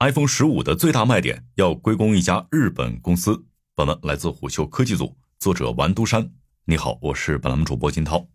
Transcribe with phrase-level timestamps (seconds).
[0.00, 3.44] ，iPhone 十五的最大卖点要归功一家日本公司。
[3.74, 6.32] 本文来自虎嗅科技组，作者王都山。
[6.64, 8.26] 你好，我是本栏目主播金涛。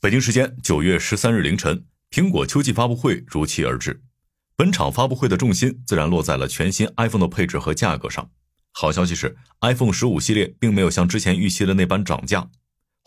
[0.00, 4.02] 北京时间九月十三日凌晨，苹果秋季发布会如期而至。
[4.56, 8.28] 本场发布会的重心自然落在了全新 iPhone 的配置和价格上。
[8.72, 12.50] 好消息是，iPhone 十五系列并没有像之前预期的那般涨价。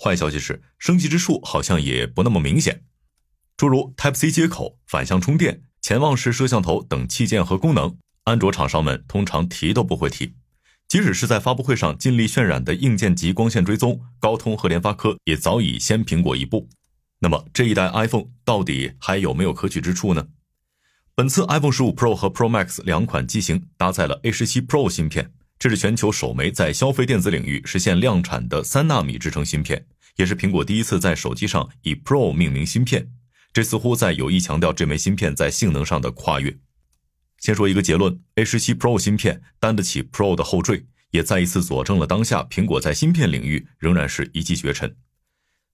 [0.00, 2.84] 坏消息是，升级之处好像也不那么明显。
[3.56, 5.64] 诸如 Type-C 接口、反向充电。
[5.84, 10.32] 潜望式摄像头等器件和功能，安卓厂商们通常提都不会提。
[10.88, 16.70] 即使是在发布会上尽力渲染的硬件级光线追踪，高通和联发科也早已先苹果一步。
[17.18, 20.28] 那么这一代 iPhone 到底还有没有可取之处呢？
[21.14, 29.84] 本次 iPhone 十五 Pro 和 Pro Max 两款机型搭载了 A 十七 Pro 芯片，这是全球首枚在消费电子领域实现量产的三纳米制程芯片，
[30.16, 33.10] 也是苹果第一次在手机上以 Pro 命名芯片。
[33.54, 36.58] 这似乎在有意强调这枚芯片在性能上的跨越。
[37.38, 44.96] 先说一个结论：A 十七 Pro 芯片担得起 Pro 的后缀，也再一次佐证了当下苹果在芯片领域仍然是一骑绝尘。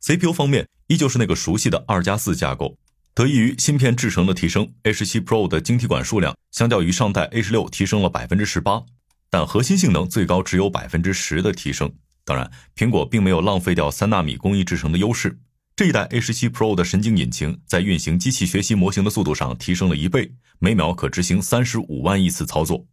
[0.02, 2.76] CPU 方面依旧是那个熟悉的二加四架构，
[3.14, 8.82] 得益于芯片制程的提升，A 十七 Pro 的晶体管数量相较于上代 A 十六提升了百分之十八，
[9.30, 11.90] 但核心性能最高只有百分之十的提升。
[12.26, 15.38] 当然，苹果并没有浪费掉三纳米工艺制成的优势。
[15.80, 22.84] 这一代 A 十七 Pro 的神经引擎在运行机器学习模型的速度上提升了一倍，每秒可执行三十五万亿次操作。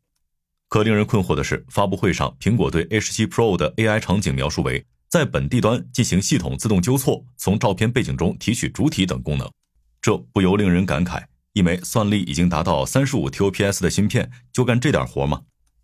[0.69, 9.51] 可令人困惑的是，发布会上苹果对 A 十七 Pro 的 AI 场景描述为在本地端进行系统自动纠错，从照片背景中提取主体等功能，
[10.01, 11.21] 这不由令人感慨：
[11.51, 15.41] 一枚算力已经达到三十五 TOPS 的芯片就干这点活吗？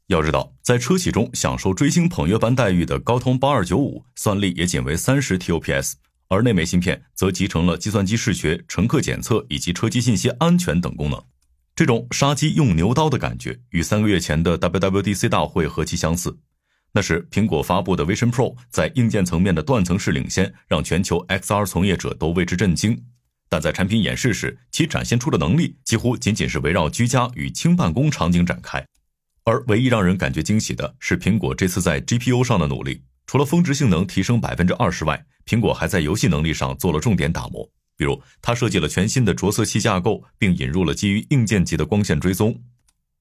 [0.07, 5.95] 要知道，在车企中享受追星捧月般待遇的高通八二九五，算力也仅为三十 TOPS。
[6.33, 11.23] 而那枚芯片则集成了计算机视觉、乘客检测以及车机信息安全等功能。
[11.75, 16.35] 这种杀鸡用牛刀的感觉，与三个月前的 WWDC 大会何其相似。
[16.91, 22.99] 那时，苹果发布的 Vision Pro 在硬件层面的断层式领先，让全球 XR 从业者都为之震惊。
[23.49, 28.83] 但在产品演示时，其展现出的能力几乎仅仅是围绕居家与轻办公场景展开。
[29.43, 33.03] 而唯一让人感觉惊喜的是，苹果这次在 GPU 上的努力。
[33.25, 37.69] 除了峰值性能提升百分之二十外，苹果还在游戏能力上做了重点打磨。
[37.95, 42.61] 比如，它设计了全新的着色器架构，并引入了基于硬件级的光线追踪。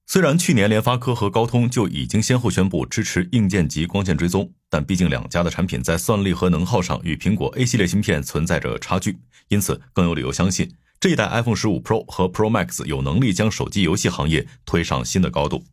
[0.06, 9.18] 虽然去年联发科和高通就已经先后宣布支持硬件级光线追踪，但毕竟两家的产品在算力和能耗上与苹果 A 系列芯片存在着差距，
[9.48, 15.64] 因此更有理由相信这一代 iPhone 十五 Pro 和 Pro Max 有能力将手机游戏行业推上新的高度。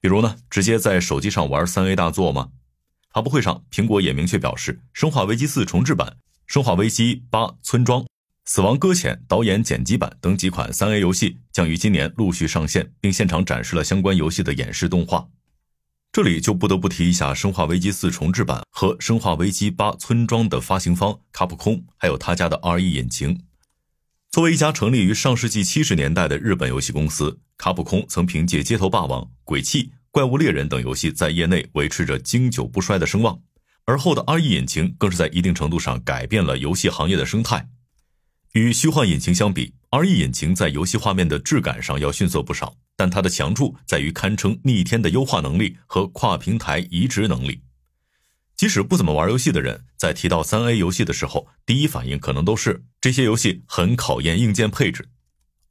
[0.00, 2.50] 比如呢，直接在手机上玩三 A 大作吗？
[3.12, 6.08] 发布会上，苹果也明确表示，《生化危机四重置版》
[6.46, 8.00] 《生化危机八村庄》
[8.46, 15.28] 《死亡搁浅》导演剪辑版等几款三 A 游戏将于今年陆续上线，并现场展示了相关游戏的演示动画。
[16.10, 23.42] 这里就不得不提一下《生化危机四重置版》和《生化危机八村庄》的发行方卡普空，还有他家的 RE 引擎。
[24.30, 29.84] 作为一家成立于上世纪七十年代的日本游戏公司，卡普空曾凭借《街头霸王》《鬼泣》。
[30.12, 33.40] 怪物猎人等游戏在业内维持着经久不衰的声望，
[33.86, 37.66] 而后的 RE 引擎更是在一定程度上改变了游戏行业的生态。
[38.52, 47.62] 与虚幻引擎相比，RE 引擎在游戏画面的质感上要逊色不少，但它的强处在于堪称逆天的优化能力和跨平台移植能力。
[48.54, 55.08] 即使不怎么玩游戏的人，在提到三 A 游戏的时候，第一反应可能都是这些游戏很考验硬件配置。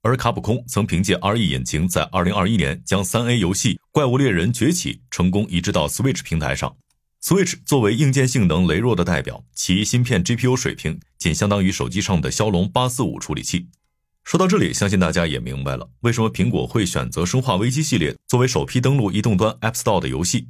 [0.03, 6.75] 而卡普空曾凭借 RE 引擎，在2021年将 3A 游戏《怪物猎人崛起》成功移植到 Switch 平台上。
[7.23, 13.67] Switch 作为硬件性能羸弱的代表，其芯片 GPU 水平仅相当于手机上的骁龙845处理器。
[14.23, 20.47] 说到这里，相信大家也明白了为什么苹果会选择《生化危机》系列作为首批登陆移动端 App Store 的游戏。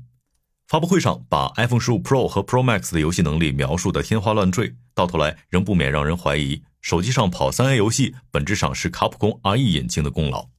[0.69, 6.63] 发布会上把 iPhone 15 Pro 和 Pro Max 的游戏能力描述的天花乱坠，到头来仍不免让人怀疑。
[6.81, 10.49] 手机上跑三 A 游戏，本质上是卡普空 RE 引擎的功劳。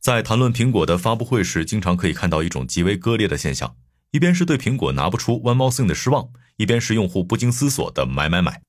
[0.00, 3.76] 在谈论苹果的发布会时，经常可以看到一种极为割裂的现象：
[4.10, 8.60] 一边是对苹果拿不出 One More Thing 的失望，一边是用户不经思索的买买买。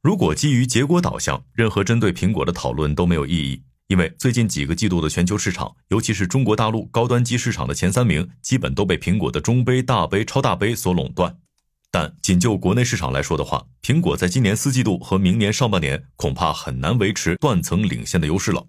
[0.00, 11.36] 如果基于结果导向，任何针对苹果的讨论都没有意义，因为最近几个季度的全球市场，尤其是中国大陆高端机市场的前三名，基本都被苹果的中杯、大杯、超大杯所垄断。
[11.98, 18.66] 但仅就国内市场来说的话，苹果在今年四季度和明年上半年恐怕很难维持断层领先的优势了。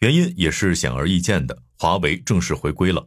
[0.00, 3.06] 原因也是显而易见的，华为正式回归了。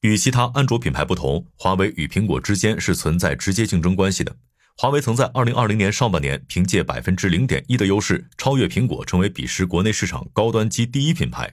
[0.00, 4.34] 与其他安卓品牌不同，华为与苹果之间是存在直接竞争关系的。
[4.78, 11.52] 华为曾在二零二零年上半年凭借百分之零点一的优势超越苹果，成为彼时国内市场高端机第一品牌。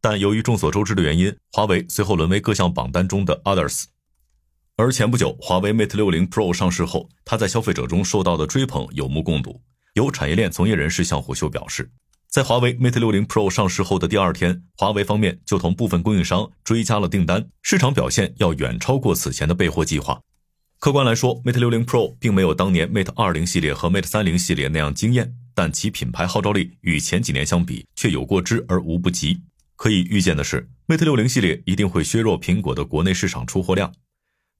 [0.00, 3.84] 但由于众所周知的原因，华为随后沦为各项榜单中的 Others。
[4.78, 9.62] 而前不久，华为 Mate 60 Pro 上市后，它在消费者中受到的追捧有目共睹。
[9.94, 11.90] 有产业链从业人士向虎嗅表示，
[12.28, 20.20] 在华为 Mate 60 Pro 上市后的第二天，华为方面就同部分供应商追加了订单，市场表现要远超过此前的备货计划。
[20.78, 29.40] 客观来说，Mate 60 Pro 并没有当年 Mate 20系列和 Mate 30系列那样惊艳，但其品牌号召力与前几年相比却有过之而无不及。
[29.74, 33.90] 可以预见的是，Mate 60系列一定会削弱苹果的国内市场出货量。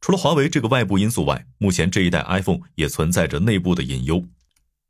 [0.00, 4.24] 除了华为这个外部因素外，目前这一代 iPhone 也存在着内部的隐忧。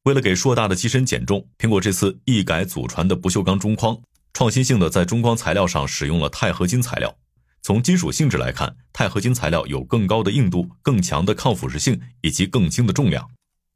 [0.05, 3.99] 为了给硕大的机身减重，苹果这次一改祖传的不锈钢中框，
[4.33, 7.17] 创新性的在中框材料上使用了钛合金材料。
[7.63, 13.29] 从金属性质来看，钛合金材料有更高的硬度、更强的抗腐蚀性以及更轻的重量。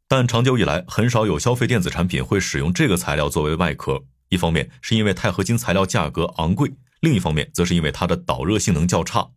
[0.07, 4.05] 但长久以来，很少有消费电子产品会使用这个材料作为外壳。
[4.29, 9.29] 一方面是因为钛合金材料价格昂贵，另一方面则是因为它的导热性能较差。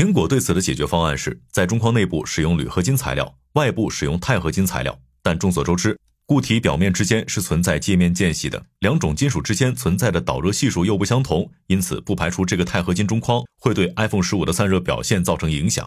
[0.00, 4.98] 苹果对此的解决方案是在中框内部使用铝合金材料，外部使用钛合金材料。
[5.20, 5.94] 但众所周知，
[6.24, 15.86] 固体表面之间是存在界面间隙的，两种金属之间存在的导热系数又不相同，因此不排除这个钛合金中框会对 iPhone 十五的散热表现造成影响。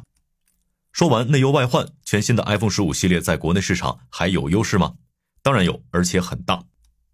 [0.91, 4.93] 说完内忧外患，全新的 iPhone 十五系列在国内市场还有优势吗？
[5.41, 6.61] 当然有，而且很大。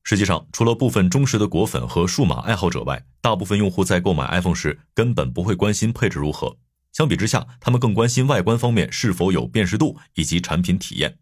[0.03, 6.57] 实际上，除了部分忠实的果粉和数码爱好者外，大部分用户在购买 iPhone 时根本不会关心配置如何。
[6.99, 11.17] 相比之下，他们更关心外观方面是否有辨识度以及产品体验。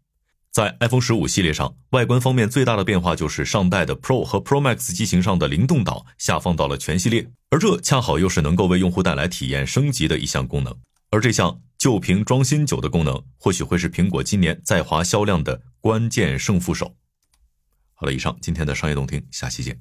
[0.49, 10.75] 在 iPhone 十五系列上，外观方面最大的变化就是上代的 Pro 和 Pro Max 机型上的灵动岛下放到了全系列，而这恰好又是能够为用户带来体验升级的一项功能。
[11.11, 16.95] 而这项旧瓶装新酒的功能，或许会是苹果今年在华销量的关键胜负手。
[17.93, 19.79] 好了，以上今天的商业动听，下期见。